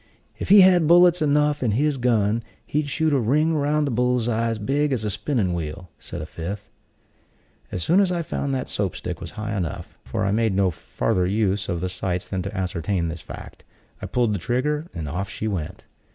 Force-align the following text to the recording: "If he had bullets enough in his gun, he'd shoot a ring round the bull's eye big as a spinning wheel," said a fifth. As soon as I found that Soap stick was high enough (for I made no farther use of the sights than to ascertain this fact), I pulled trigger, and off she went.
"If 0.39 0.49
he 0.49 0.61
had 0.61 0.87
bullets 0.87 1.21
enough 1.21 1.61
in 1.61 1.73
his 1.73 1.97
gun, 1.99 2.41
he'd 2.65 2.89
shoot 2.89 3.13
a 3.13 3.19
ring 3.19 3.53
round 3.53 3.85
the 3.85 3.91
bull's 3.91 4.27
eye 4.27 4.51
big 4.57 4.91
as 4.91 5.03
a 5.03 5.11
spinning 5.11 5.53
wheel," 5.53 5.91
said 5.99 6.23
a 6.23 6.25
fifth. 6.25 6.67
As 7.71 7.83
soon 7.83 7.99
as 7.99 8.11
I 8.11 8.23
found 8.23 8.51
that 8.55 8.67
Soap 8.67 8.95
stick 8.95 9.21
was 9.21 9.29
high 9.37 9.55
enough 9.55 9.99
(for 10.03 10.25
I 10.25 10.31
made 10.31 10.55
no 10.55 10.71
farther 10.71 11.27
use 11.27 11.69
of 11.69 11.81
the 11.81 11.87
sights 11.87 12.27
than 12.27 12.41
to 12.41 12.57
ascertain 12.57 13.09
this 13.09 13.21
fact), 13.21 13.63
I 14.01 14.07
pulled 14.07 14.39
trigger, 14.39 14.87
and 14.91 15.07
off 15.07 15.29
she 15.29 15.47
went. 15.47 15.83